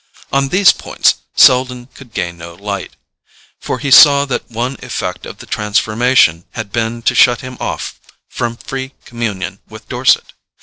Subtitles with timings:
[0.33, 2.95] On these points Selden could gain no light;
[3.59, 7.99] for he saw that one effect of the transformation had been to shut him off
[8.27, 10.33] from free communion with Dorset.